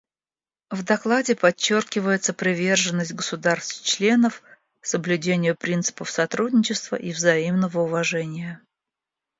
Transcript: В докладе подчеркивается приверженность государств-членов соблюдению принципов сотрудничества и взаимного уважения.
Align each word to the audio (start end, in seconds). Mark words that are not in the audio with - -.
В 0.71 0.83
докладе 0.83 1.35
подчеркивается 1.35 2.33
приверженность 2.33 3.13
государств-членов 3.13 4.41
соблюдению 4.81 5.55
принципов 5.55 6.09
сотрудничества 6.09 6.95
и 6.95 7.11
взаимного 7.11 7.81
уважения. 7.81 8.63